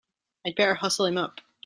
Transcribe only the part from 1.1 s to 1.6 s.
up!